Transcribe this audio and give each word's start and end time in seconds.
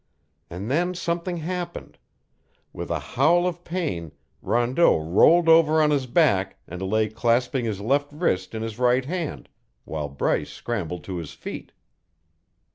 And 0.49 0.71
then 0.71 0.95
something 0.95 1.37
happened. 1.37 1.99
With 2.73 2.89
a 2.89 2.97
howl 2.97 3.45
of 3.45 3.63
pain, 3.63 4.13
Rondeau 4.41 4.97
rolled 4.97 5.47
over 5.47 5.79
on 5.79 5.91
his 5.91 6.07
back 6.07 6.57
and 6.67 6.81
lay 6.81 7.07
clasping 7.07 7.65
his 7.65 7.79
left 7.81 8.11
wrist 8.11 8.55
in 8.55 8.63
his 8.63 8.79
right 8.79 9.05
hand, 9.05 9.47
while 9.85 10.09
Bryce 10.09 10.51
scrambled 10.51 11.03
to 11.03 11.17
his 11.17 11.33
feet. 11.33 11.71